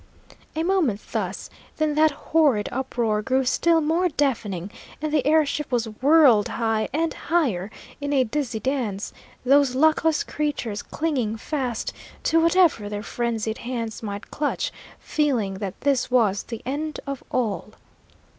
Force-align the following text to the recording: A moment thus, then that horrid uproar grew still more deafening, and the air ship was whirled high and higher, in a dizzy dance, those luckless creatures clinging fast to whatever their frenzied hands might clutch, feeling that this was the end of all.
A 0.55 0.63
moment 0.63 0.99
thus, 1.11 1.47
then 1.77 1.93
that 1.93 2.09
horrid 2.09 2.67
uproar 2.71 3.21
grew 3.21 3.45
still 3.45 3.81
more 3.81 4.09
deafening, 4.09 4.71
and 4.99 5.13
the 5.13 5.23
air 5.27 5.45
ship 5.45 5.71
was 5.71 5.85
whirled 5.85 6.47
high 6.47 6.89
and 6.91 7.13
higher, 7.13 7.69
in 8.01 8.11
a 8.11 8.23
dizzy 8.23 8.59
dance, 8.59 9.13
those 9.45 9.75
luckless 9.75 10.23
creatures 10.23 10.81
clinging 10.81 11.37
fast 11.37 11.93
to 12.23 12.41
whatever 12.41 12.89
their 12.89 13.03
frenzied 13.03 13.59
hands 13.59 14.01
might 14.01 14.31
clutch, 14.31 14.71
feeling 14.97 15.59
that 15.59 15.79
this 15.81 16.09
was 16.09 16.41
the 16.41 16.63
end 16.65 16.99
of 17.05 17.23
all. 17.29 17.73